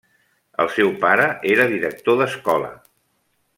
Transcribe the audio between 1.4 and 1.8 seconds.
era